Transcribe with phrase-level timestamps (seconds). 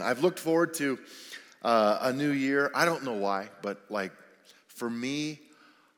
[0.00, 0.98] I've looked forward to
[1.62, 2.70] uh, a new year.
[2.74, 4.12] I don't know why, but like
[4.68, 5.40] for me,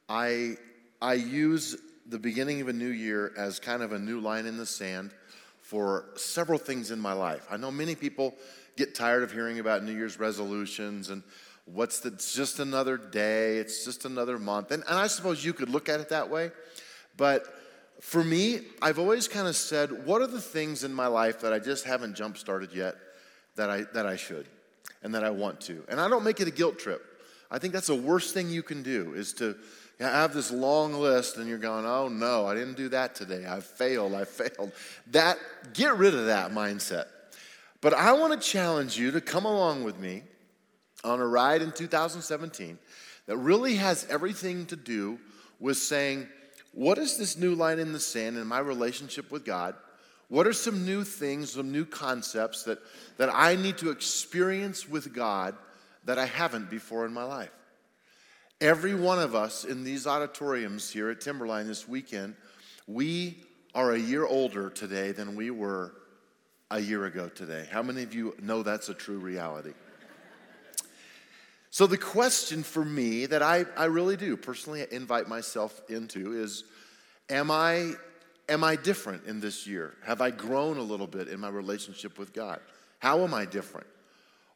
[0.08, 0.56] I
[1.02, 1.76] I use
[2.06, 5.12] the beginning of a new year as kind of a new line in the sand
[5.60, 7.46] for several things in my life.
[7.50, 8.34] I know many people
[8.76, 11.22] get tired of hearing about New Year's resolutions and
[11.66, 14.72] what's the, it's just another day, it's just another month.
[14.72, 16.50] And, and I suppose you could look at it that way.
[17.16, 17.44] But
[18.00, 21.52] for me, I've always kind of said, what are the things in my life that
[21.52, 22.96] I just haven't jump started yet?
[23.60, 24.46] That I, that I should
[25.02, 25.84] and that I want to.
[25.88, 27.04] And I don't make it a guilt trip.
[27.50, 29.54] I think that's the worst thing you can do is to
[29.98, 33.44] have this long list and you're going, oh no, I didn't do that today.
[33.46, 34.72] I failed, I failed.
[35.08, 35.36] That,
[35.74, 37.06] get rid of that mindset.
[37.82, 40.22] But I want to challenge you to come along with me
[41.04, 42.78] on a ride in 2017
[43.26, 45.18] that really has everything to do
[45.58, 46.28] with saying,
[46.72, 49.74] what is this new line in the sand in my relationship with God?
[50.30, 52.78] What are some new things, some new concepts that,
[53.16, 55.56] that I need to experience with God
[56.04, 57.50] that I haven't before in my life?
[58.60, 62.36] Every one of us in these auditoriums here at Timberline this weekend,
[62.86, 63.42] we
[63.74, 65.94] are a year older today than we were
[66.70, 67.66] a year ago today.
[67.68, 69.72] How many of you know that's a true reality?
[71.72, 76.64] So, the question for me that I, I really do personally invite myself into is
[77.28, 77.94] Am I
[78.50, 79.94] am I different in this year?
[80.04, 82.60] Have I grown a little bit in my relationship with God?
[82.98, 83.86] How am I different?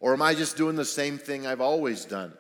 [0.01, 2.33] Or am I just doing the same thing I've always done?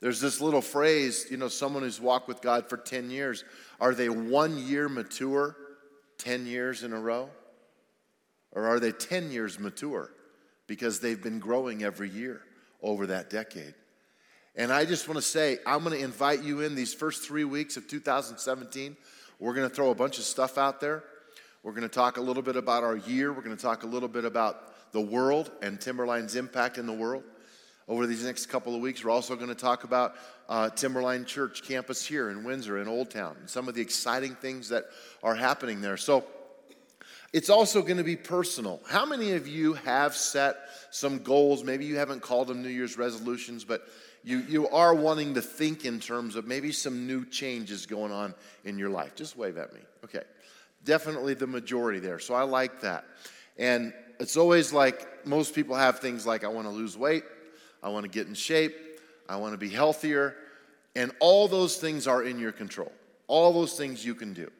[0.00, 3.44] There's this little phrase, you know, someone who's walked with God for 10 years,
[3.80, 5.56] are they one year mature
[6.18, 7.30] 10 years in a row?
[8.52, 10.10] Or are they 10 years mature
[10.66, 12.42] because they've been growing every year
[12.82, 13.74] over that decade?
[14.56, 17.44] And I just want to say, I'm going to invite you in these first three
[17.44, 18.96] weeks of 2017
[19.40, 21.02] we're going to throw a bunch of stuff out there.
[21.62, 23.32] We're going to talk a little bit about our year.
[23.32, 26.92] We're going to talk a little bit about the world and Timberline's impact in the
[26.92, 27.24] world.
[27.88, 30.14] Over these next couple of weeks, we're also going to talk about
[30.48, 34.36] uh, Timberline Church campus here in Windsor, in Old Town, and some of the exciting
[34.36, 34.84] things that
[35.22, 35.96] are happening there.
[35.96, 36.24] So,
[37.32, 38.80] it's also going to be personal.
[38.88, 40.56] How many of you have set
[40.90, 41.62] some goals?
[41.62, 43.86] Maybe you haven't called them New Year's resolutions, but
[44.22, 48.34] you, you are wanting to think in terms of maybe some new changes going on
[48.64, 49.14] in your life.
[49.14, 49.80] Just wave at me.
[50.04, 50.22] Okay.
[50.84, 52.18] Definitely the majority there.
[52.18, 53.04] So I like that.
[53.58, 57.24] And it's always like most people have things like I want to lose weight,
[57.82, 58.74] I want to get in shape,
[59.28, 60.36] I want to be healthier.
[60.96, 62.92] And all those things are in your control.
[63.28, 64.50] All those things you can do.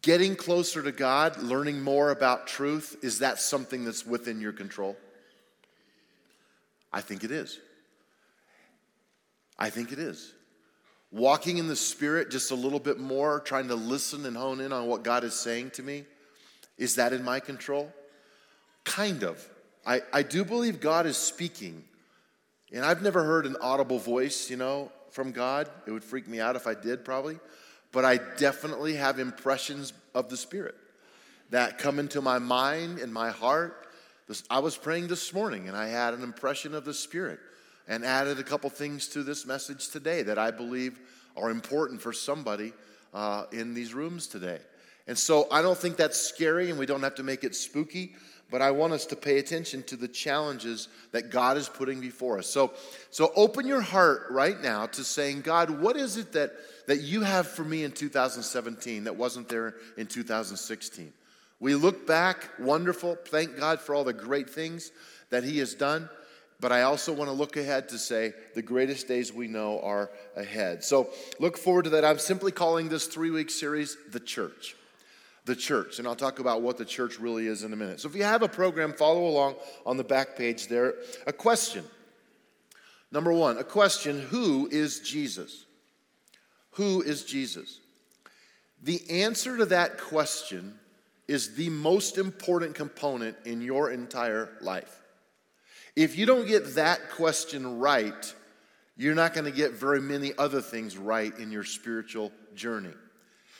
[0.00, 4.96] Getting closer to God, learning more about truth, is that something that's within your control?
[6.92, 7.58] I think it is.
[9.58, 10.32] I think it is.
[11.10, 14.72] Walking in the Spirit just a little bit more, trying to listen and hone in
[14.72, 16.04] on what God is saying to me,
[16.76, 17.92] is that in my control?
[18.84, 19.46] Kind of.
[19.86, 21.84] I, I do believe God is speaking.
[22.72, 25.70] And I've never heard an audible voice, you know, from God.
[25.86, 27.38] It would freak me out if I did, probably.
[27.92, 30.74] But I definitely have impressions of the Spirit
[31.50, 33.86] that come into my mind and my heart.
[34.50, 37.38] I was praying this morning and I had an impression of the Spirit
[37.88, 40.98] and added a couple things to this message today that I believe
[41.36, 42.72] are important for somebody
[43.14, 44.58] uh, in these rooms today.
[45.06, 48.14] And so I don't think that's scary and we don't have to make it spooky,
[48.50, 52.38] but I want us to pay attention to the challenges that God is putting before
[52.38, 52.48] us.
[52.48, 52.72] So,
[53.10, 56.52] so open your heart right now to saying, God, what is it that,
[56.88, 61.12] that you have for me in 2017 that wasn't there in 2016?
[61.58, 63.16] We look back, wonderful.
[63.28, 64.90] Thank God for all the great things
[65.30, 66.08] that He has done
[66.60, 70.10] but I also want to look ahead to say the greatest days we know are
[70.36, 70.82] ahead.
[70.82, 72.04] So look forward to that.
[72.04, 74.74] I'm simply calling this three week series The Church.
[75.44, 75.98] The church.
[75.98, 78.00] And I'll talk about what the church really is in a minute.
[78.00, 80.94] So if you have a program, follow along on the back page there.
[81.26, 81.84] A question.
[83.12, 85.66] Number one, a question Who is Jesus?
[86.72, 87.80] Who is Jesus?
[88.82, 90.78] The answer to that question
[91.28, 95.02] is the most important component in your entire life.
[95.96, 98.34] If you don't get that question right,
[98.98, 102.92] you're not going to get very many other things right in your spiritual journey.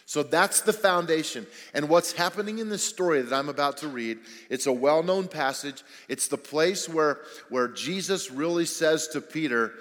[0.05, 1.47] So that's the foundation.
[1.75, 4.19] And what's happening in this story that I'm about to read,
[4.49, 5.83] it's a well known passage.
[6.09, 9.73] It's the place where, where Jesus really says to Peter,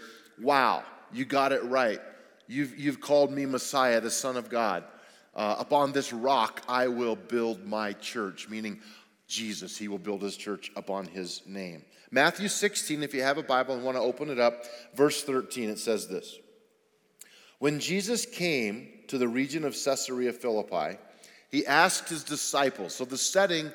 [0.42, 2.02] Wow, you got it right.
[2.48, 4.84] You've, you've called me Messiah, the Son of God.
[5.36, 8.80] Uh, upon this rock, I will build my church, meaning
[9.28, 9.78] Jesus.
[9.78, 11.84] He will build his church upon his name.
[12.12, 14.64] Matthew 16, if you have a Bible and want to open it up,
[14.96, 16.38] verse 13, it says this
[17.60, 20.98] When Jesus came to the region of Caesarea Philippi,
[21.50, 22.94] he asked his disciples.
[22.96, 23.72] So, the setting,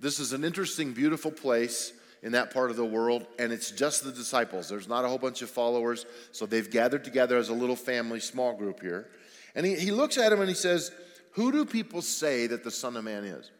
[0.00, 1.92] this is an interesting, beautiful place.
[2.20, 4.68] in that part of the world, and it's just the disciples.
[4.68, 8.18] There's not a whole bunch of followers, so they've gathered together as a little family,
[8.18, 9.06] small group here.
[9.54, 10.90] And he, he looks at him and he says,
[11.34, 13.52] Who do people say that the Son of Man is?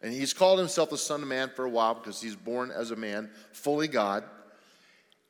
[0.00, 2.90] And he's called himself the Son of Man for a while because he's born as
[2.90, 4.24] a man, fully God.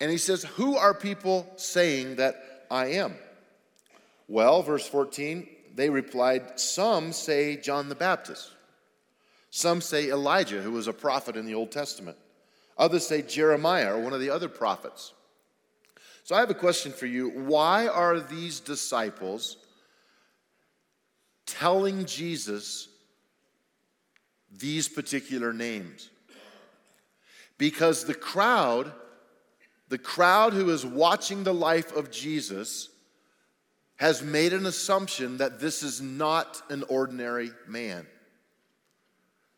[0.01, 3.15] And he says, Who are people saying that I am?
[4.29, 8.51] Well, verse 14, they replied, Some say John the Baptist.
[9.51, 12.19] Some say Elijah, who was a prophet in the Old Testament.
[12.77, 15.15] Others say Jeremiah or one of the other prophets.
[16.25, 17.31] So I have a question for you.
[17.31, 19.57] Why are these disciples
[21.47, 22.88] telling Jesus
[24.57, 26.11] these particular names?
[27.59, 28.93] Because the crowd,
[29.89, 32.89] the crowd who is watching the life of Jesus,
[33.97, 38.07] has made an assumption that this is not an ordinary man.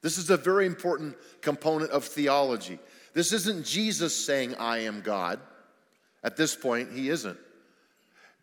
[0.03, 2.79] This is a very important component of theology.
[3.13, 5.41] This isn't Jesus saying, I am God.
[6.25, 7.39] At this point, he isn't.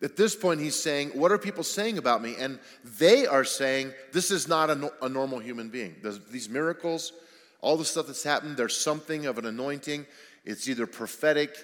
[0.02, 2.36] At this point, he's saying, What are people saying about me?
[2.38, 2.60] And
[3.00, 5.96] they are saying, This is not a, no- a normal human being.
[6.02, 7.14] There's these miracles,
[7.62, 10.06] all the stuff that's happened, there's something of an anointing.
[10.46, 11.56] It's either prophetic,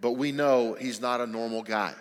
[0.00, 1.94] but we know he's not a normal guy.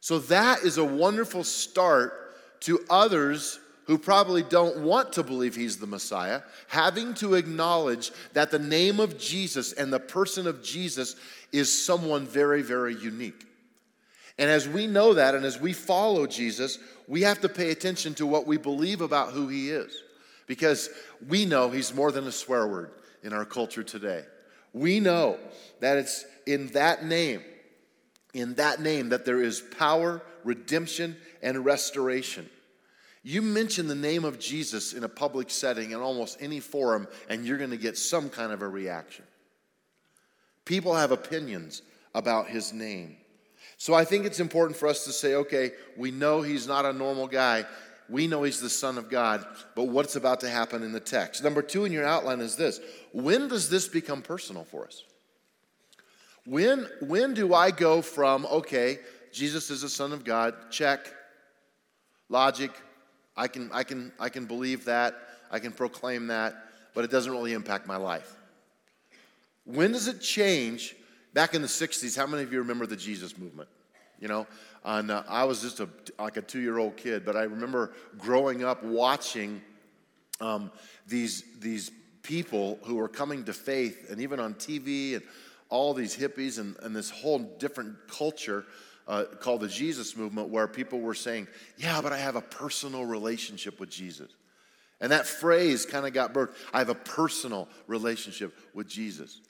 [0.00, 5.76] So that is a wonderful start to others who probably don't want to believe he's
[5.76, 11.16] the Messiah, having to acknowledge that the name of Jesus and the person of Jesus
[11.50, 13.49] is someone very, very unique.
[14.40, 18.14] And as we know that and as we follow Jesus, we have to pay attention
[18.14, 20.02] to what we believe about who he is.
[20.46, 20.88] Because
[21.28, 22.90] we know he's more than a swear word
[23.22, 24.24] in our culture today.
[24.72, 25.38] We know
[25.80, 27.42] that it's in that name,
[28.32, 32.48] in that name, that there is power, redemption, and restoration.
[33.22, 37.44] You mention the name of Jesus in a public setting in almost any forum, and
[37.44, 39.26] you're going to get some kind of a reaction.
[40.64, 41.82] People have opinions
[42.14, 43.18] about his name.
[43.80, 46.92] So I think it's important for us to say, okay, we know he's not a
[46.92, 47.64] normal guy.
[48.10, 49.42] We know he's the Son of God,
[49.74, 51.42] but what's about to happen in the text?
[51.42, 52.78] Number two in your outline is this
[53.12, 55.02] when does this become personal for us?
[56.44, 58.98] When, when do I go from, okay,
[59.32, 61.10] Jesus is the Son of God, check,
[62.28, 62.72] logic,
[63.34, 65.14] I can, I, can, I can believe that,
[65.50, 66.52] I can proclaim that,
[66.92, 68.36] but it doesn't really impact my life.
[69.64, 70.96] When does it change?
[71.32, 73.68] Back in the 60s, how many of you remember the Jesus movement?
[74.18, 74.46] You know,
[74.84, 75.88] and, uh, I was just a,
[76.18, 79.62] like a two year old kid, but I remember growing up watching
[80.40, 80.70] um,
[81.06, 81.90] these, these
[82.22, 85.22] people who were coming to faith, and even on TV, and
[85.68, 88.64] all these hippies, and, and this whole different culture
[89.06, 93.04] uh, called the Jesus movement, where people were saying, Yeah, but I have a personal
[93.04, 94.30] relationship with Jesus.
[95.00, 99.40] And that phrase kind of got birthed I have a personal relationship with Jesus.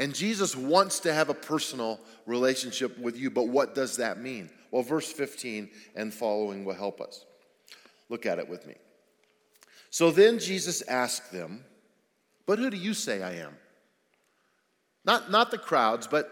[0.00, 4.48] And Jesus wants to have a personal relationship with you, but what does that mean?
[4.70, 7.26] Well, verse 15 and following will help us.
[8.08, 8.76] Look at it with me.
[9.90, 11.66] So then Jesus asked them,
[12.46, 13.54] But who do you say I am?
[15.04, 16.30] Not, not the crowds, but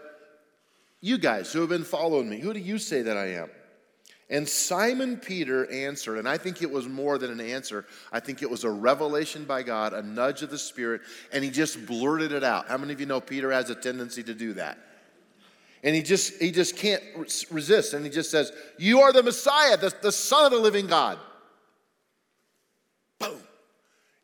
[0.99, 3.51] you guys who have been following me, who do you say that I am?
[4.29, 7.85] And Simon Peter answered, and I think it was more than an answer.
[8.11, 11.01] I think it was a revelation by God, a nudge of the Spirit,
[11.33, 12.67] and he just blurted it out.
[12.67, 14.77] How many of you know Peter has a tendency to do that?
[15.81, 17.01] And he just he just can't
[17.49, 20.87] resist, and he just says, "You are the Messiah, the, the Son of the living
[20.87, 21.17] God."
[23.17, 23.41] Boom!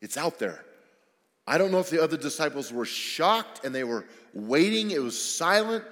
[0.02, 0.62] It's out there.
[1.46, 4.90] I don't know if the other disciples were shocked and they were waiting.
[4.90, 5.82] It was silent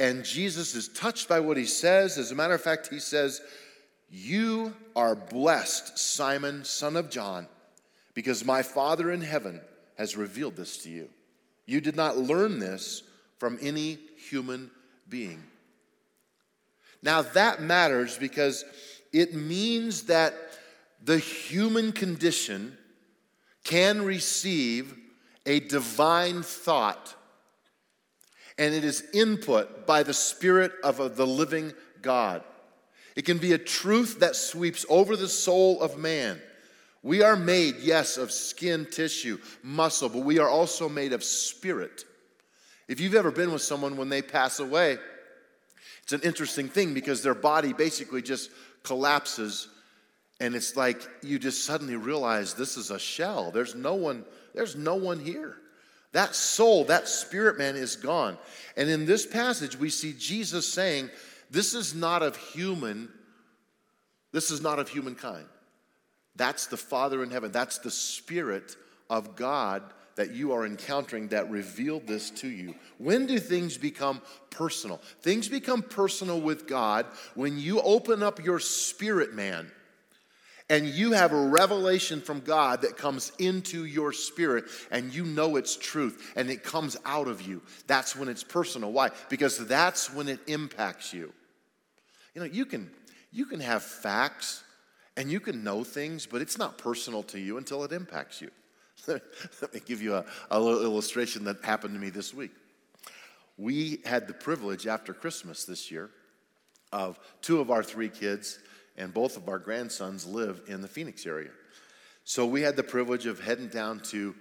[0.00, 2.16] and Jesus is touched by what he says.
[2.16, 3.42] As a matter of fact, he says,
[4.08, 7.46] You are blessed, Simon, son of John,
[8.14, 9.60] because my Father in heaven
[9.98, 11.10] has revealed this to you.
[11.66, 13.02] You did not learn this
[13.38, 14.70] from any human
[15.08, 15.42] being.
[17.02, 18.64] Now, that matters because
[19.12, 20.34] it means that
[21.04, 22.76] the human condition
[23.64, 24.94] can receive
[25.44, 27.14] a divine thought
[28.60, 32.44] and it is input by the Spirit of the living God.
[33.16, 36.40] It can be a truth that sweeps over the soul of man.
[37.02, 42.04] We are made, yes, of skin, tissue, muscle, but we are also made of spirit.
[42.86, 44.98] If you've ever been with someone when they pass away,
[46.02, 48.50] it's an interesting thing because their body basically just
[48.82, 49.68] collapses
[50.38, 53.50] and it's like you just suddenly realize this is a shell.
[53.50, 54.24] There's no one
[54.54, 55.56] there's no one here.
[56.12, 58.36] That soul, that spirit man is gone.
[58.76, 61.10] And in this passage, we see Jesus saying,
[61.50, 63.08] This is not of human,
[64.32, 65.46] this is not of humankind.
[66.36, 67.52] That's the Father in heaven.
[67.52, 68.76] That's the Spirit
[69.08, 69.82] of God
[70.20, 72.74] that you are encountering that revealed this to you?
[72.98, 75.00] When do things become personal?
[75.22, 79.70] Things become personal with God when you open up your spirit man
[80.70, 85.56] and you have a revelation from God that comes into your spirit and you know
[85.56, 87.60] it's truth and it comes out of you.
[87.88, 88.92] That's when it's personal.
[88.92, 89.10] Why?
[89.28, 91.32] Because that's when it impacts you.
[92.34, 92.88] You know, you can
[93.32, 94.62] you can have facts
[95.16, 98.50] and you can know things, but it's not personal to you until it impacts you.
[99.08, 102.52] Let me give you a, a little illustration that happened to me this week.
[103.58, 106.10] We had the privilege after Christmas this year
[106.92, 108.60] of two of our three kids
[109.00, 111.50] and both of our grandsons live in the Phoenix area.
[112.24, 114.34] So we had the privilege of heading down to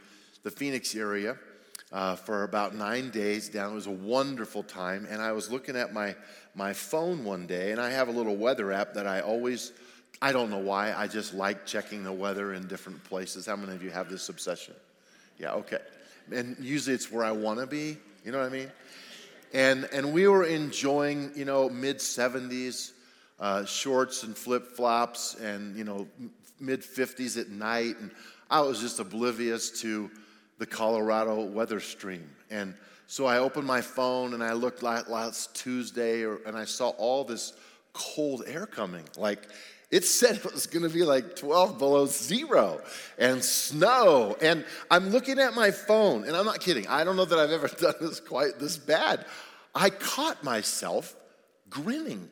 [0.43, 1.37] the Phoenix area
[1.91, 3.71] uh, for about nine days down.
[3.71, 5.07] It was a wonderful time.
[5.09, 6.15] And I was looking at my,
[6.53, 9.71] my phone one day, and I have a little weather app that I always,
[10.21, 13.45] I don't know why, I just like checking the weather in different places.
[13.45, 14.75] How many of you have this obsession?
[15.37, 15.79] Yeah, okay.
[16.31, 18.71] And usually it's where I want to be, you know what I mean?
[19.51, 22.91] And, and we were enjoying, you know, mid 70s
[23.39, 26.07] uh, shorts and flip flops and, you know,
[26.59, 27.95] mid 50s at night.
[27.99, 28.11] And
[28.49, 30.09] I was just oblivious to
[30.57, 32.29] the Colorado weather stream.
[32.49, 32.73] And
[33.07, 37.23] so I opened my phone and I looked last Tuesday or, and I saw all
[37.23, 37.53] this
[37.93, 39.03] cold air coming.
[39.17, 39.47] Like,
[39.91, 42.81] it said it was going to be like 12 below zero
[43.17, 44.37] and snow.
[44.41, 46.87] And I'm looking at my phone, and I'm not kidding.
[46.87, 49.25] I don't know that I've ever done this quite this bad.
[49.73, 51.15] I caught myself
[51.69, 52.29] grinning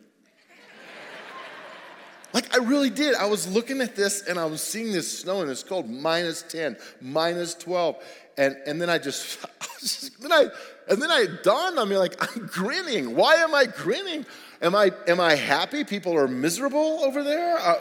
[2.38, 3.16] like I really did.
[3.16, 6.44] I was looking at this and I was seeing this snow and it's called minus
[6.44, 7.96] 10, minus 12.
[8.38, 10.46] And, and then I just, I just then I
[10.88, 13.16] and then I dawned on me like I'm grinning.
[13.16, 14.24] Why am I grinning?
[14.62, 15.84] Am I am I happy?
[15.84, 17.58] People are miserable over there?
[17.58, 17.80] Uh,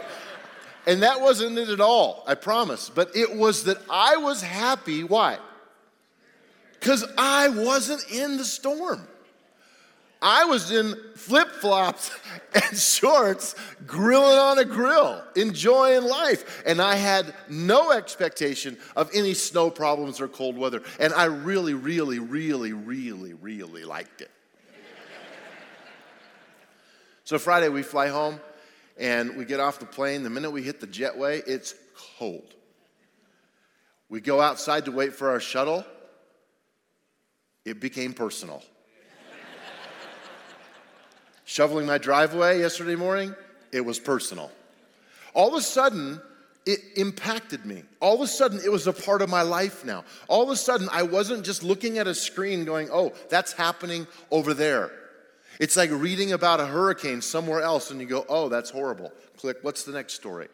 [0.86, 2.88] and that wasn't it at all, I promise.
[2.88, 5.04] But it was that I was happy.
[5.04, 5.36] Why?
[6.80, 9.06] Because I wasn't in the storm.
[10.22, 12.10] I was in flip flops
[12.54, 13.54] and shorts,
[13.86, 16.62] grilling on a grill, enjoying life.
[16.66, 20.82] And I had no expectation of any snow problems or cold weather.
[20.98, 24.30] And I really, really, really, really, really liked it.
[27.24, 28.40] so Friday, we fly home
[28.98, 30.22] and we get off the plane.
[30.22, 31.74] The minute we hit the jetway, it's
[32.18, 32.54] cold.
[34.08, 35.84] We go outside to wait for our shuttle.
[37.64, 38.62] It became personal
[41.46, 43.34] shoveling my driveway yesterday morning,
[43.72, 44.50] it was personal.
[45.32, 46.20] All of a sudden,
[46.66, 47.84] it impacted me.
[48.00, 50.04] All of a sudden, it was a part of my life now.
[50.28, 54.06] All of a sudden, I wasn't just looking at a screen going, oh, that's happening
[54.30, 54.90] over there.
[55.60, 59.12] It's like reading about a hurricane somewhere else and you go, oh, that's horrible.
[59.38, 60.48] Click, what's the next story?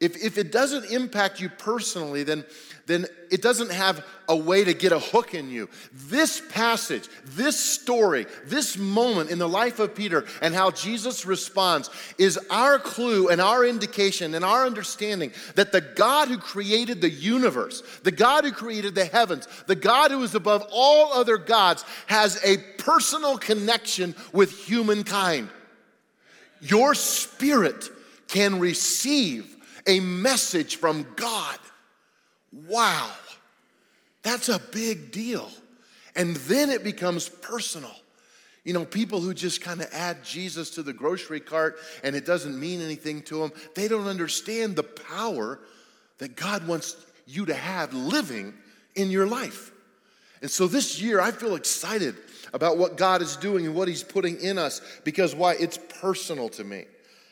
[0.00, 2.44] If, if it doesn't impact you personally, then,
[2.86, 5.68] then it doesn't have a way to get a hook in you.
[5.92, 11.90] This passage, this story, this moment in the life of Peter and how Jesus responds
[12.18, 17.10] is our clue and our indication and our understanding that the God who created the
[17.10, 21.84] universe, the God who created the heavens, the God who is above all other gods,
[22.08, 25.48] has a personal connection with humankind.
[26.60, 27.88] Your spirit
[28.26, 29.53] can receive
[29.86, 31.58] a message from God.
[32.68, 33.10] Wow,
[34.22, 35.50] that's a big deal.
[36.16, 37.94] And then it becomes personal.
[38.64, 42.24] You know, people who just kind of add Jesus to the grocery cart and it
[42.24, 45.60] doesn't mean anything to them, they don't understand the power
[46.18, 48.54] that God wants you to have living
[48.94, 49.72] in your life.
[50.40, 52.16] And so this year, I feel excited
[52.52, 55.54] about what God is doing and what He's putting in us because why?
[55.54, 56.84] It's personal to me.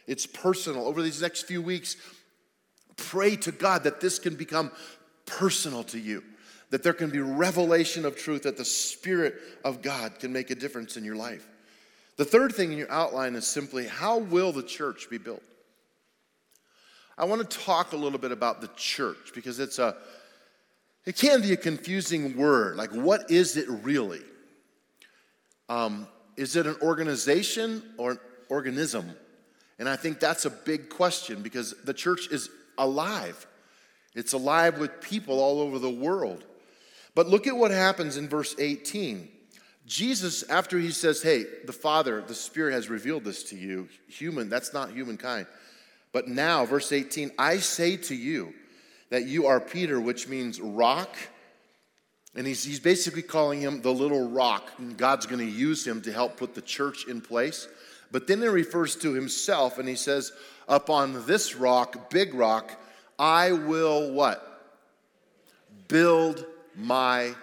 [0.07, 0.87] It's personal.
[0.87, 1.97] Over these next few weeks,
[2.97, 4.71] Pray to God that this can become
[5.27, 6.23] personal to you,
[6.71, 9.35] that there can be revelation of truth, that the Spirit
[9.65, 11.47] of God can make a difference in your life.
[12.17, 15.43] The third thing in your outline is simply how will the church be built?
[17.17, 19.97] I want to talk a little bit about the church because it's a
[21.05, 22.77] it can be a confusing word.
[22.77, 24.21] Like, what is it really?
[25.69, 26.07] Um,
[26.37, 28.19] is it an organization or an
[28.49, 29.11] organism?
[29.79, 33.47] And I think that's a big question because the church is alive.
[34.15, 36.45] It's alive with people all over the world.
[37.15, 39.29] But look at what happens in verse 18.
[39.87, 44.49] Jesus, after he says, Hey, the Father, the Spirit has revealed this to you, human,
[44.49, 45.47] that's not humankind.
[46.13, 48.53] But now, verse 18, I say to you
[49.11, 51.17] that you are Peter, which means rock.
[52.35, 54.73] And he's, he's basically calling him the little rock.
[54.79, 57.69] And God's going to use him to help put the church in place.
[58.13, 60.33] But then he refers to himself and he says,
[60.69, 62.79] Upon this rock, big rock,
[63.19, 64.53] I will what?
[65.89, 67.35] build my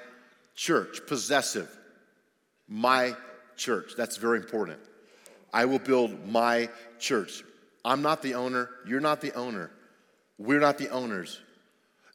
[0.55, 1.01] church.
[1.05, 1.69] Possessive.
[2.67, 3.15] My
[3.55, 3.93] church.
[3.95, 4.79] That's very important.
[5.53, 7.43] I will build my church.
[7.85, 8.69] I'm not the owner.
[8.87, 9.71] You're not the owner.
[10.37, 11.39] We're not the owners.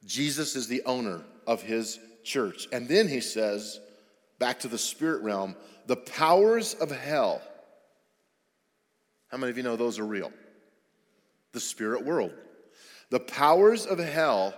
[0.07, 2.67] Jesus is the owner of his church.
[2.73, 3.81] And then he says,
[4.39, 5.55] back to the spirit realm,
[5.87, 7.43] the powers of hell.
[9.35, 10.33] How many of you know those are real?
[11.55, 12.31] The spirit world.
[13.11, 14.55] The powers of hell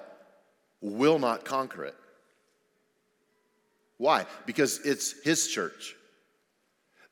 [0.83, 1.95] will not conquer it.
[3.97, 4.27] Why?
[4.45, 5.97] Because it's his church.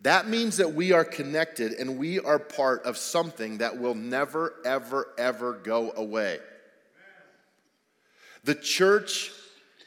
[0.02, 4.56] That means that we are connected and we are part of something that will never,
[4.66, 6.40] ever, ever go away.
[8.44, 9.32] The church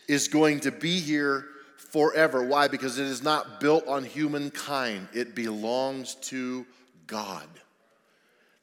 [0.07, 1.46] is going to be here
[1.91, 2.43] forever.
[2.43, 2.69] Why?
[2.69, 6.65] Because it is not built on humankind, it belongs to
[7.05, 7.48] God.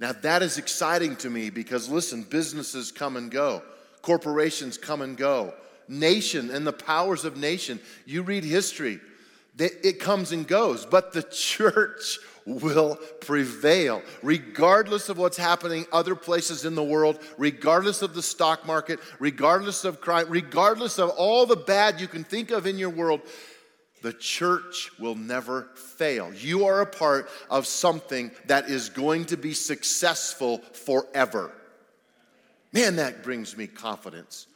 [0.00, 3.62] Now, that is exciting to me because, listen, businesses come and go,
[4.02, 5.54] corporations come and go,
[5.88, 7.80] nation and the powers of nation.
[8.04, 9.00] You read history,
[9.58, 16.64] it comes and goes, but the church will prevail, regardless of what's happening other places
[16.64, 21.56] in the world, regardless of the stock market, regardless of crime, regardless of all the
[21.56, 23.20] bad you can think of in your world.
[24.04, 26.30] The church will never fail.
[26.34, 31.50] You are a part of something that is going to be successful forever.
[32.74, 34.46] Man, that brings me confidence.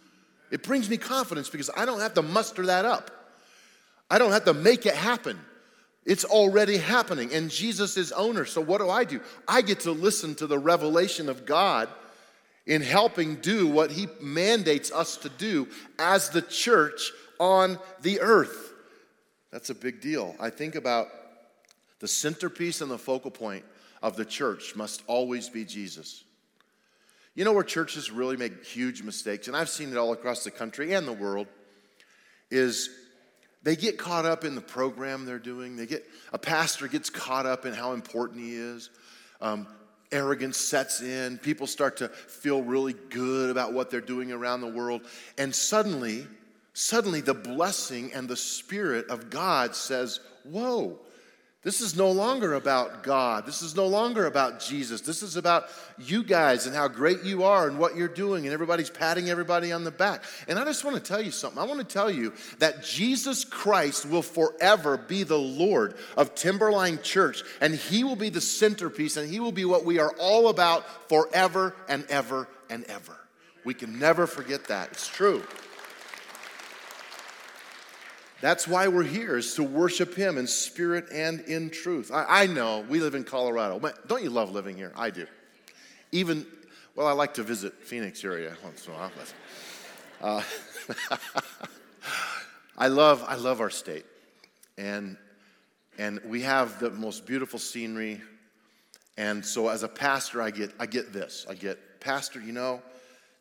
[0.50, 3.10] It brings me confidence because I don't have to muster that up.
[4.10, 5.40] I don't have to make it happen.
[6.04, 8.44] It's already happening, and Jesus is owner.
[8.44, 9.18] So, what do I do?
[9.48, 11.88] I get to listen to the revelation of God
[12.66, 18.67] in helping do what He mandates us to do as the church on the earth.
[19.50, 20.36] That's a big deal.
[20.38, 21.08] I think about
[22.00, 23.64] the centerpiece and the focal point
[24.02, 26.24] of the church must always be Jesus.
[27.34, 30.50] You know where churches really make huge mistakes, and I've seen it all across the
[30.50, 31.46] country and the world,
[32.50, 32.90] is
[33.62, 35.76] they get caught up in the program they're doing.
[35.76, 38.90] They get a pastor gets caught up in how important he is.
[39.40, 39.66] Um,
[40.10, 41.38] arrogance sets in.
[41.38, 45.02] People start to feel really good about what they're doing around the world,
[45.36, 46.26] and suddenly,
[46.78, 51.00] suddenly, the blessing and the spirit of God says, "Whoa."
[51.64, 53.44] This is no longer about God.
[53.44, 55.00] This is no longer about Jesus.
[55.00, 55.64] This is about
[55.98, 59.72] you guys and how great you are and what you're doing, and everybody's patting everybody
[59.72, 60.22] on the back.
[60.46, 61.60] And I just want to tell you something.
[61.60, 67.02] I want to tell you that Jesus Christ will forever be the Lord of Timberline
[67.02, 70.48] Church, and He will be the centerpiece, and He will be what we are all
[70.48, 73.16] about forever and ever and ever.
[73.64, 74.92] We can never forget that.
[74.92, 75.42] It's true.
[78.40, 82.10] That's why we're here, is to worship Him in spirit and in truth.
[82.12, 83.80] I, I know we live in Colorado.
[84.06, 84.92] Don't you love living here?
[84.96, 85.26] I do.
[86.12, 86.46] Even,
[86.94, 89.10] well, I like to visit Phoenix area once in a while.
[90.20, 90.42] Uh,
[92.78, 94.06] I love, I love our state.
[94.76, 95.16] And,
[95.98, 98.20] and we have the most beautiful scenery.
[99.16, 101.44] And so as a pastor, I get, I get this.
[101.50, 102.80] I get, Pastor, you know,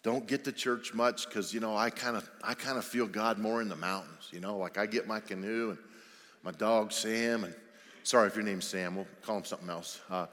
[0.08, 3.08] don't get to church much because you know I kind of I kind of feel
[3.08, 4.30] God more in the mountains.
[4.32, 5.78] You know, like I get my canoe and
[6.43, 7.54] my dog Sam and
[8.04, 10.00] sorry if your name's Sam, we'll call him something else.
[10.10, 10.28] Uh,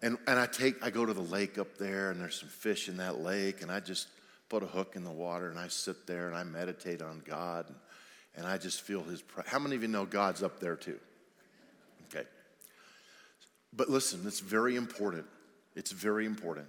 [0.00, 2.88] and and I take I go to the lake up there and there's some fish
[2.88, 4.08] in that lake and I just
[4.48, 7.66] put a hook in the water and I sit there and I meditate on God
[7.68, 7.76] and,
[8.34, 9.22] and I just feel His.
[9.44, 10.98] How many of you know God's up there too?
[12.06, 12.26] Okay.
[13.74, 15.26] But listen, it's very important.
[15.76, 16.68] It's very important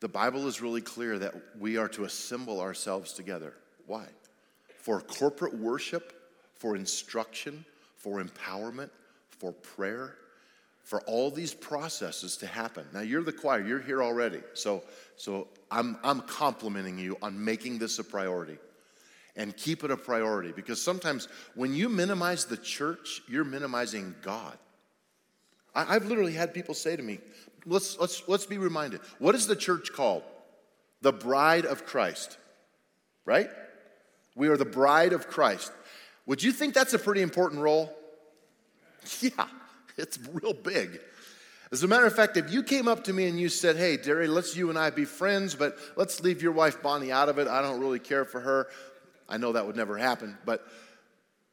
[0.00, 3.54] the Bible is really clear that we are to assemble ourselves together.
[3.86, 4.06] Why?
[4.80, 6.12] For corporate worship,
[6.54, 7.64] for instruction,
[7.96, 8.90] for empowerment,
[9.30, 10.14] for prayer,
[10.84, 12.86] for all these processes to happen.
[12.94, 14.40] Now you're the choir, you're here already.
[14.54, 14.82] So
[15.16, 18.58] so I'm I'm complimenting you on making this a priority.
[19.36, 24.58] And keep it a priority because sometimes when you minimize the church, you're minimizing God.
[25.74, 27.18] I, I've literally had people say to me,
[27.66, 29.00] let's, let's, let's be reminded.
[29.18, 30.22] What is the church called?
[31.00, 32.38] The bride of Christ,
[33.24, 33.48] right?
[34.34, 35.72] We are the bride of Christ.
[36.26, 37.94] Would you think that's a pretty important role?
[39.20, 39.46] Yeah,
[39.96, 41.00] it's real big.
[41.72, 43.96] As a matter of fact, if you came up to me and you said, Hey,
[43.96, 47.38] Dary, let's you and I be friends, but let's leave your wife Bonnie out of
[47.38, 47.48] it.
[47.48, 48.68] I don't really care for her.
[49.28, 50.66] I know that would never happen, but,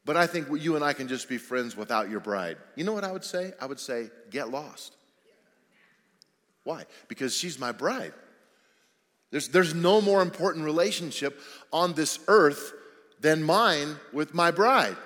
[0.05, 2.57] but I think you and I can just be friends without your bride.
[2.75, 3.53] You know what I would say?
[3.59, 4.95] I would say, Get lost.
[6.63, 6.85] Why?
[7.07, 8.13] Because she's my bride.
[9.31, 11.39] There's, there's no more important relationship
[11.73, 12.73] on this earth
[13.19, 14.97] than mine with my bride.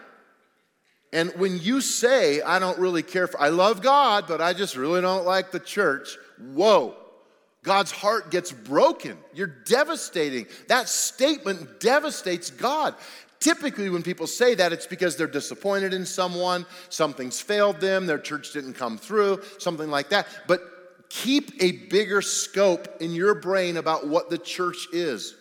[1.12, 4.75] And when you say, I don't really care for, I love God, but I just
[4.75, 6.95] really don't like the church, whoa,
[7.63, 9.17] God's heart gets broken.
[9.33, 10.45] You're devastating.
[10.67, 12.95] That statement devastates God.
[13.39, 18.19] Typically, when people say that, it's because they're disappointed in someone, something's failed them, their
[18.19, 20.28] church didn't come through, something like that.
[20.45, 20.62] But
[21.08, 25.36] keep a bigger scope in your brain about what the church is.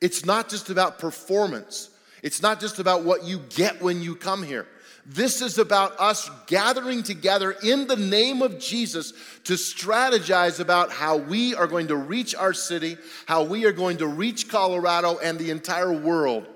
[0.00, 1.90] It's not just about performance,
[2.22, 4.66] it's not just about what you get when you come here.
[5.06, 9.12] This is about us gathering together in the name of Jesus
[9.44, 13.96] to strategize about how we are going to reach our city, how we are going
[13.96, 16.46] to reach Colorado and the entire world.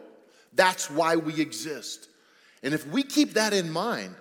[0.54, 2.08] That's why we exist.
[2.62, 4.14] And if we keep that in mind,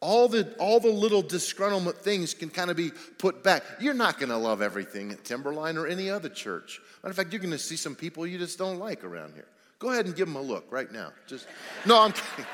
[0.00, 3.62] all the, all the little disgruntlement things can kind of be put back.
[3.80, 6.80] You're not going to love everything at Timberline or any other church.
[7.02, 9.46] Matter of fact, you're going to see some people you just don't like around here.
[9.78, 11.12] Go ahead and give them a look right now.
[11.26, 11.46] Just
[11.86, 12.46] no, I'm kidding.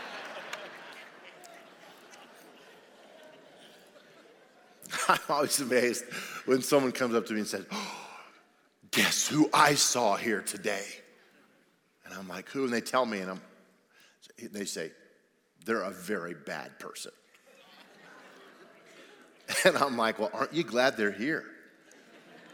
[5.08, 6.04] I'm always amazed
[6.46, 8.08] when someone comes up to me and says, oh,
[8.90, 10.84] Guess who I saw here today?
[12.08, 12.64] And I'm like, Who?
[12.64, 13.40] And they tell me, and I'm,
[14.52, 14.90] they say,
[15.64, 17.12] They're a very bad person.
[19.64, 21.44] And I'm like, Well, aren't you glad they're here?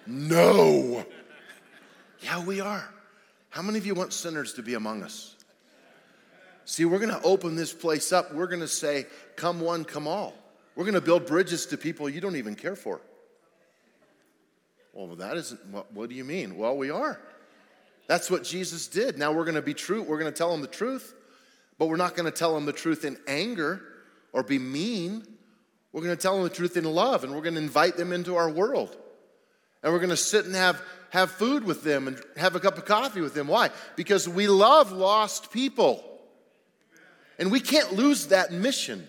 [0.06, 1.04] No.
[2.20, 2.88] Yeah, we are.
[3.50, 5.34] How many of you want sinners to be among us?
[6.64, 8.32] See, we're going to open this place up.
[8.32, 10.34] We're going to say, Come one, come all.
[10.76, 13.00] We're going to build bridges to people you don't even care for.
[14.92, 16.56] Well, that isn't, what, what do you mean?
[16.56, 17.20] Well, we are.
[18.06, 19.18] That's what Jesus did.
[19.18, 20.02] Now we're going to be true.
[20.02, 21.14] We're going to tell them the truth,
[21.78, 23.82] but we're not going to tell them the truth in anger
[24.32, 25.24] or be mean.
[25.92, 28.12] We're going to tell them the truth in love, and we're going to invite them
[28.12, 28.96] into our world.
[29.82, 32.78] And we're going to sit and have, have food with them and have a cup
[32.78, 33.46] of coffee with them.
[33.46, 33.70] Why?
[33.96, 36.02] Because we love lost people.
[37.38, 39.06] And we can't lose that mission.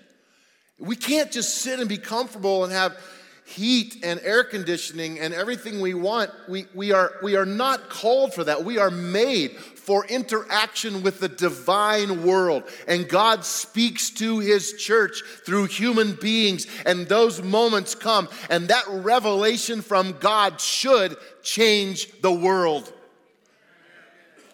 [0.77, 2.97] We can't just sit and be comfortable and have
[3.45, 6.31] heat and air conditioning and everything we want.
[6.49, 8.63] We, we, are, we are not called for that.
[8.63, 12.63] We are made for interaction with the divine world.
[12.87, 16.65] And God speaks to his church through human beings.
[16.85, 18.27] And those moments come.
[18.49, 22.91] And that revelation from God should change the world.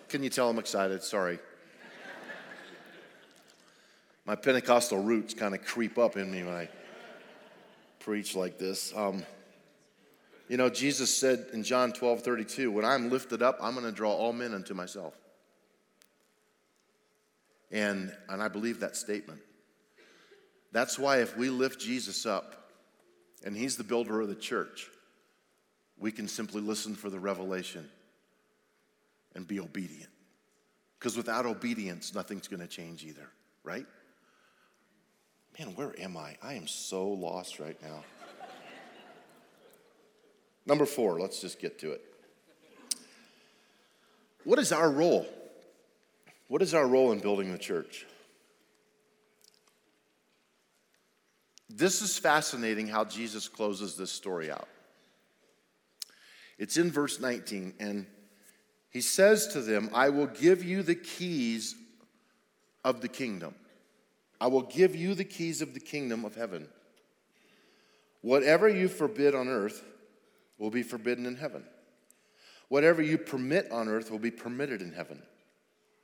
[0.09, 1.01] Can you tell I'm excited?
[1.01, 1.39] Sorry
[4.25, 6.69] my Pentecostal roots kind of creep up in me when I
[8.01, 8.93] preach like this.
[8.95, 9.23] Um,
[10.49, 13.91] you know, Jesus said in John 12 32, when I'm lifted up, I'm going to
[13.91, 15.15] draw all men unto myself.
[17.71, 19.39] And, and I believe that statement.
[20.73, 22.69] That's why if we lift Jesus up
[23.45, 24.89] and he's the builder of the church,
[25.97, 27.89] we can simply listen for the revelation
[29.35, 30.09] and be obedient.
[30.99, 33.27] Because without obedience, nothing's going to change either,
[33.63, 33.85] right?
[35.59, 36.37] Man, where am I?
[36.41, 38.03] I am so lost right now.
[40.65, 42.01] Number four, let's just get to it.
[44.43, 45.27] What is our role?
[46.47, 48.05] What is our role in building the church?
[51.69, 54.67] This is fascinating how Jesus closes this story out.
[56.57, 58.05] It's in verse 19, and
[58.89, 61.75] he says to them, I will give you the keys
[62.83, 63.55] of the kingdom.
[64.41, 66.67] I will give you the keys of the kingdom of heaven.
[68.21, 69.83] Whatever you forbid on earth
[70.57, 71.63] will be forbidden in heaven.
[72.67, 75.21] Whatever you permit on earth will be permitted in heaven.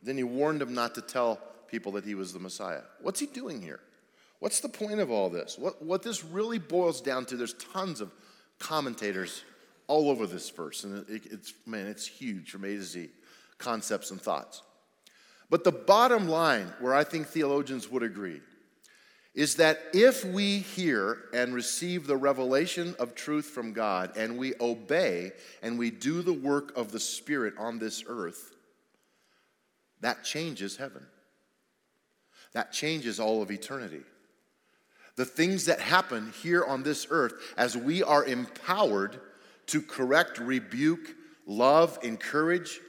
[0.04, 2.82] Then he warned them not to tell people that he was the Messiah.
[3.02, 3.80] What's he doing here?
[4.38, 5.58] What's the point of all this?
[5.58, 8.12] What, what this really boils down to, there's tons of
[8.60, 9.44] commentators
[9.88, 13.10] all over this verse, and it, it's, man, it's huge from A to Z,
[13.58, 14.62] concepts and thoughts.
[15.50, 18.42] But the bottom line, where I think theologians would agree,
[19.34, 24.56] is that if we hear and receive the revelation of truth from God and we
[24.60, 25.32] obey
[25.62, 28.56] and we do the work of the Spirit on this earth,
[30.02, 31.06] that changes heaven.
[32.54, 34.02] That changes all of eternity.
[35.18, 39.20] The things that happen here on this earth as we are empowered
[39.68, 42.80] to correct, rebuke, love, encourage,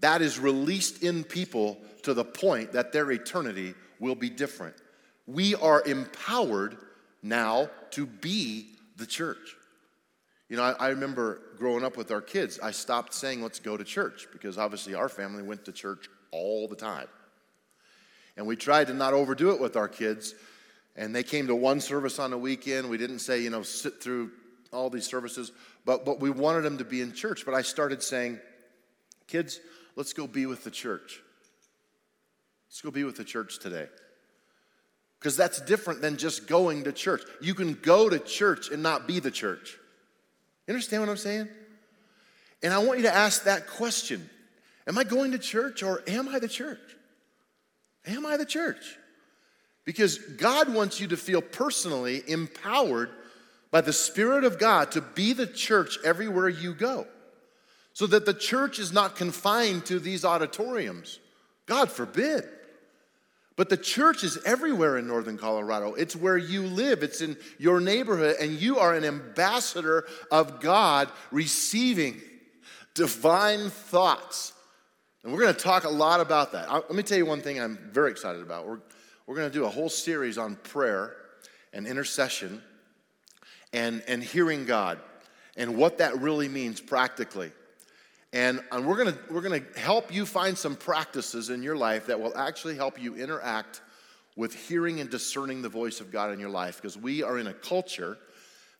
[0.00, 4.76] that is released in people to the point that their eternity will be different.
[5.26, 6.76] We are empowered
[7.22, 9.56] now to be the church.
[10.48, 13.76] You know, I, I, remember growing up with our kids, I stopped saying, let's go
[13.76, 17.08] to church, because obviously our family went to church all the time.
[18.36, 20.34] And we tried to not overdo it with our kids.
[20.94, 22.88] And they came to one service on a weekend.
[22.88, 24.30] We didn't say, you know, sit through
[24.72, 25.52] all these services,
[25.84, 27.44] but, but we wanted them to be in church.
[27.44, 28.38] But I started saying,
[29.26, 29.58] kids,
[29.96, 31.20] let's go be with the church.
[32.68, 33.86] Let's go be with the church today.
[35.18, 37.22] Because that's different than just going to church.
[37.40, 39.76] You can go to church and not be the church.
[40.66, 41.48] You understand what I'm saying?
[42.62, 44.28] And I want you to ask that question
[44.86, 46.78] Am I going to church or am I the church?
[48.06, 48.96] Am I the church?
[49.84, 53.10] Because God wants you to feel personally empowered
[53.70, 57.06] by the Spirit of God to be the church everywhere you go.
[57.96, 61.18] So that the church is not confined to these auditoriums.
[61.64, 62.44] God forbid.
[63.56, 65.94] But the church is everywhere in northern Colorado.
[65.94, 71.08] It's where you live, it's in your neighborhood, and you are an ambassador of God
[71.30, 72.20] receiving
[72.92, 74.52] divine thoughts.
[75.22, 76.70] And we're going to talk a lot about that.
[76.70, 78.68] Let me tell you one thing I'm very excited about.
[78.68, 78.80] We're,
[79.26, 81.16] we're going to do a whole series on prayer
[81.72, 82.60] and intercession
[83.72, 84.98] and, and hearing God
[85.56, 87.52] and what that really means practically.
[88.36, 92.20] And, and we're going we're gonna help you find some practices in your life that
[92.20, 93.80] will actually help you interact
[94.36, 97.46] with hearing and discerning the voice of God in your life because we are in
[97.46, 98.18] a culture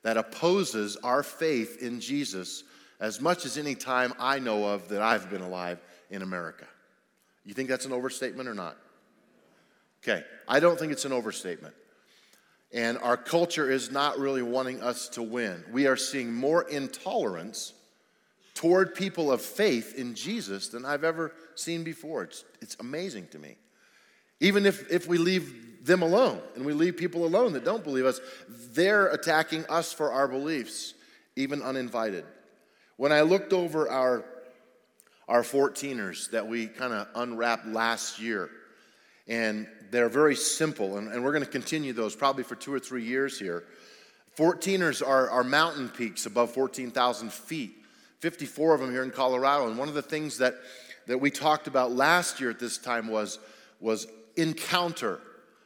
[0.02, 2.64] that opposes our faith in Jesus
[3.00, 6.66] as much as any time I know of that I've been alive in America.
[7.46, 8.76] You think that's an overstatement or not?
[10.02, 11.74] Okay, I don't think it's an overstatement.
[12.74, 15.64] And our culture is not really wanting us to win.
[15.72, 17.72] We are seeing more intolerance
[18.56, 22.24] toward people of faith in Jesus than I've ever seen before.
[22.24, 23.56] It's, it's amazing to me.
[24.40, 28.06] Even if, if we leave them alone and we leave people alone that don't believe
[28.06, 30.94] us, they're attacking us for our beliefs,
[31.36, 32.24] even uninvited.
[32.96, 34.24] When I looked over our,
[35.28, 38.48] our 14ers that we kind of unwrapped last year,
[39.28, 42.78] and they're very simple, and, and we're going to continue those probably for two or
[42.78, 43.64] three years here.
[44.38, 47.82] 14ers are, are mountain peaks above 14,000 feet.
[48.26, 49.68] 54 of them here in Colorado.
[49.68, 50.56] And one of the things that,
[51.06, 53.38] that we talked about last year at this time was,
[53.78, 55.20] was encounter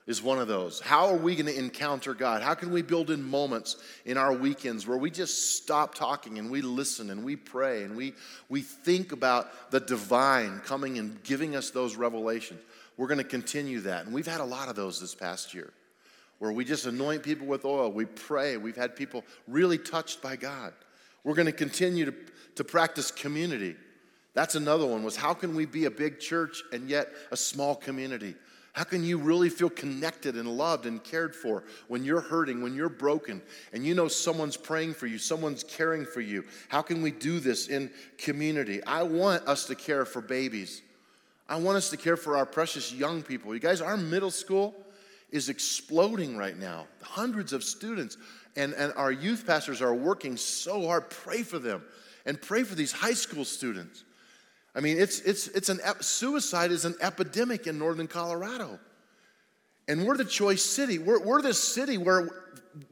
[0.07, 0.79] is one of those.
[0.79, 2.43] How are we going to encounter God?
[2.43, 6.51] How can we build in moments in our weekends where we just stop talking and
[6.51, 8.13] we listen and we pray and we,
[8.51, 12.61] we think about the divine coming and giving us those revelations?
[12.99, 14.05] We're going to continue that.
[14.05, 15.73] And we've had a lot of those this past year
[16.41, 20.37] where we just anoint people with oil, we pray, we've had people really touched by
[20.37, 20.75] God.
[21.25, 22.13] We're going to continue to
[22.57, 23.77] to practice community.
[24.35, 27.75] That's another one was how can we be a big church and yet a small
[27.75, 28.35] community?
[28.73, 32.75] How can you really feel connected and loved and cared for when you're hurting, when
[32.75, 36.45] you're broken, and you know someone's praying for you, someone's caring for you?
[36.69, 38.83] How can we do this in community?
[38.85, 40.83] I want us to care for babies.
[41.49, 43.53] I want us to care for our precious young people.
[43.53, 44.77] You guys, our middle school
[45.31, 46.87] is exploding right now.
[47.03, 48.17] Hundreds of students,
[48.55, 51.11] and, and our youth pastors are working so hard.
[51.11, 51.83] Pray for them
[52.27, 54.05] and pray for these high school students.
[54.75, 58.79] I mean, it's, it's, it's an, suicide is an epidemic in northern Colorado.
[59.89, 60.99] And we're the choice city.
[60.99, 62.29] We're, we're the city where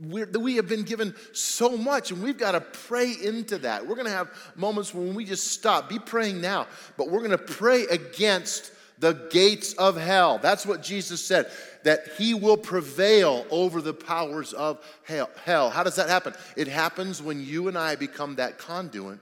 [0.01, 3.87] we have been given so much, and we've got to pray into that.
[3.87, 5.89] We're going to have moments when we just stop.
[5.89, 10.39] Be praying now, but we're going to pray against the gates of hell.
[10.39, 11.51] That's what Jesus said,
[11.85, 15.71] that he will prevail over the powers of hell.
[15.71, 16.35] How does that happen?
[16.57, 19.19] It happens when you and I become that conduit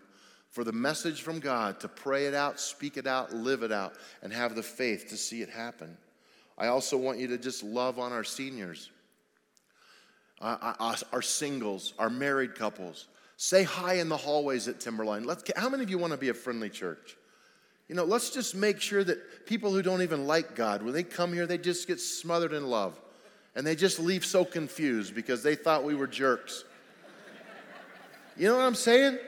[0.50, 3.92] for the message from God to pray it out, speak it out, live it out,
[4.22, 5.96] and have the faith to see it happen.
[6.56, 8.90] I also want you to just love on our seniors,
[10.40, 13.08] uh, our singles, our married couples.
[13.36, 15.24] Say hi in the hallways at Timberline.
[15.24, 17.18] Let's, how many of you want to be a friendly church?
[17.88, 21.04] You know, let's just make sure that people who don't even like God, when they
[21.04, 22.98] come here, they just get smothered in love.
[23.54, 26.64] And they just leave so confused because they thought we were jerks.
[28.36, 29.18] You know what I'm saying?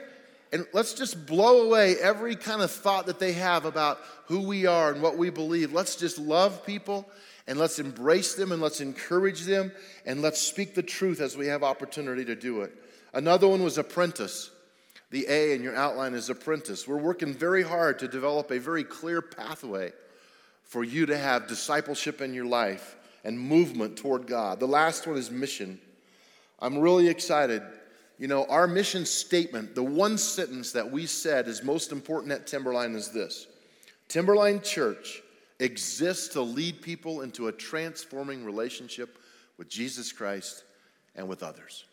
[0.51, 4.65] And let's just blow away every kind of thought that they have about who we
[4.65, 5.73] are and what we believe.
[5.73, 7.09] Let's just love people
[7.47, 9.71] and let's embrace them and let's encourage them
[10.05, 12.71] and let's speak the truth as we have opportunity to do it.
[13.13, 14.51] Another one was apprentice.
[15.11, 16.87] The A in your outline is apprentice.
[16.87, 19.91] We're working very hard to develop a very clear pathway
[20.63, 24.59] for you to have discipleship in your life and movement toward God.
[24.59, 25.79] The last one is mission.
[26.59, 27.63] I'm really excited.
[28.19, 32.45] You know, our mission statement, the one sentence that we said is most important at
[32.45, 33.47] Timberline is this
[34.07, 35.23] Timberline Church
[35.59, 39.17] exists to lead people into a transforming relationship
[39.57, 40.63] with Jesus Christ
[41.15, 41.85] and with others.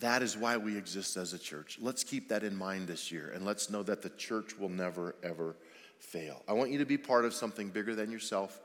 [0.00, 1.78] That is why we exist as a church.
[1.80, 5.14] Let's keep that in mind this year and let's know that the church will never,
[5.22, 5.56] ever
[5.98, 6.42] fail.
[6.48, 8.60] I want you to be part of something bigger than yourself.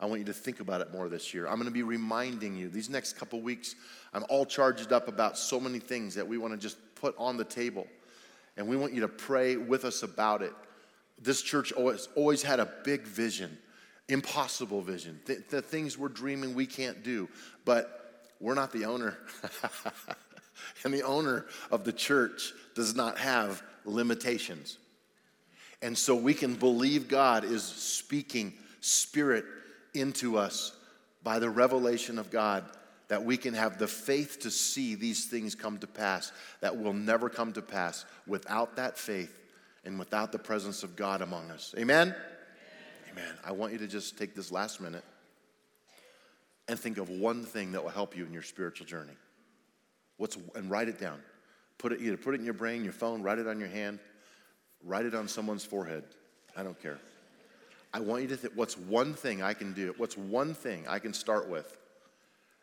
[0.00, 1.48] I want you to think about it more this year.
[1.48, 3.74] I'm going to be reminding you these next couple weeks.
[4.14, 7.36] I'm all charged up about so many things that we want to just put on
[7.36, 7.86] the table.
[8.56, 10.52] And we want you to pray with us about it.
[11.20, 13.58] This church always, always had a big vision,
[14.08, 17.28] impossible vision, the, the things we're dreaming we can't do.
[17.64, 19.18] But we're not the owner.
[20.84, 24.78] And the owner of the church does not have limitations.
[25.82, 29.44] And so we can believe God is speaking spirit
[29.94, 30.76] into us
[31.22, 32.64] by the revelation of God
[33.08, 36.92] that we can have the faith to see these things come to pass that will
[36.92, 39.34] never come to pass without that faith
[39.84, 41.74] and without the presence of God among us.
[41.78, 42.08] Amen?
[42.08, 42.16] Amen.
[43.12, 43.34] Amen.
[43.44, 45.04] I want you to just take this last minute
[46.68, 49.14] and think of one thing that will help you in your spiritual journey.
[50.18, 51.20] What's and write it down.
[51.78, 54.00] Put it either put it in your brain, your phone, write it on your hand,
[54.84, 56.04] write it on someone's forehead.
[56.56, 56.98] I don't care.
[57.94, 59.94] I want you to think what's one thing I can do?
[59.96, 61.78] What's one thing I can start with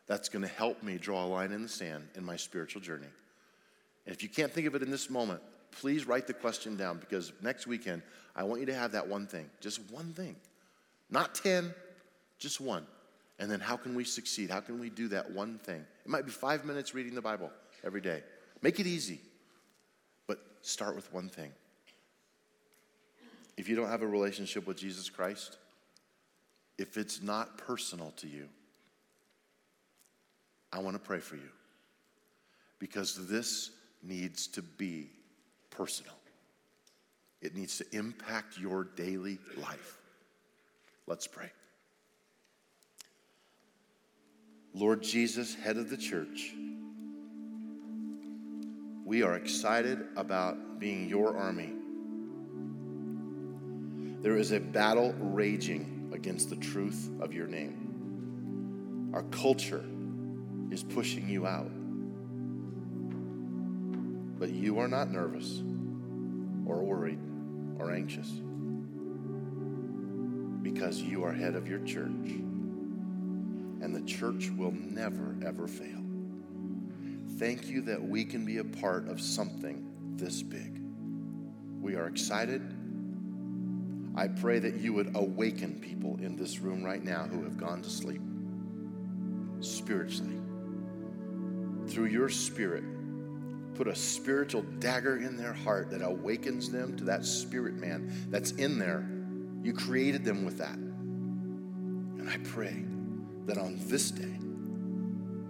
[0.06, 3.08] that's going to help me draw a line in the sand in my spiritual journey?
[4.06, 5.42] And if you can't think of it in this moment,
[5.72, 8.04] please write the question down because next weekend
[8.36, 10.36] I want you to have that one thing, just one thing.
[11.10, 11.74] Not 10,
[12.38, 12.86] just one.
[13.40, 14.50] And then how can we succeed?
[14.50, 15.86] How can we do that one thing?
[16.06, 17.52] It might be five minutes reading the Bible
[17.84, 18.22] every day.
[18.62, 19.20] Make it easy,
[20.28, 21.52] but start with one thing.
[23.58, 25.58] If you don't have a relationship with Jesus Christ,
[26.78, 28.48] if it's not personal to you,
[30.72, 31.50] I want to pray for you
[32.80, 33.72] because this
[34.04, 35.10] needs to be
[35.70, 36.14] personal.
[37.42, 39.98] It needs to impact your daily life.
[41.08, 41.50] Let's pray.
[44.76, 46.54] Lord Jesus, head of the church,
[49.06, 51.72] we are excited about being your army.
[54.22, 59.12] There is a battle raging against the truth of your name.
[59.14, 59.86] Our culture
[60.70, 61.72] is pushing you out.
[64.38, 65.64] But you are not nervous
[66.66, 67.20] or worried
[67.80, 68.30] or anxious
[70.62, 72.42] because you are head of your church
[73.86, 76.02] and the church will never, ever fail.
[77.38, 80.82] Thank you that we can be a part of something this big.
[81.80, 82.64] We are excited.
[84.16, 87.84] I pray that you would awaken people in this room right now who have gone
[87.84, 88.22] to sleep
[89.60, 90.40] spiritually.
[91.88, 92.86] Through your spirit,
[93.76, 98.50] put a spiritual dagger in their heart that awakens them to that spirit man that's
[98.54, 99.08] in there.
[99.62, 100.74] You created them with that.
[100.78, 102.84] And I pray
[103.46, 104.38] that on this day,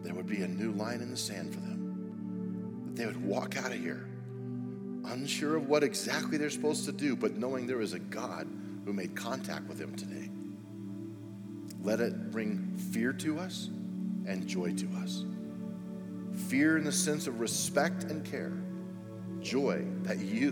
[0.04, 2.84] there would be a new line in the sand for them.
[2.86, 4.08] That they would walk out of here
[5.08, 8.48] unsure of what exactly they're supposed to do, but knowing there is a God
[8.86, 10.30] who made contact with them today.
[11.82, 13.68] Let it bring fear to us
[14.26, 15.24] and joy to us.
[16.48, 18.54] Fear in the sense of respect and care,
[19.42, 20.52] joy that you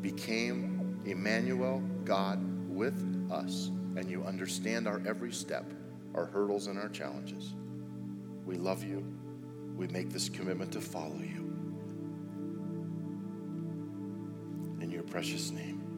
[0.00, 5.64] became Emmanuel, God with us, and you understand our every step
[6.20, 7.54] our hurdles and our challenges.
[8.44, 9.02] We love you.
[9.74, 11.46] We make this commitment to follow you.
[14.82, 15.89] In your precious name.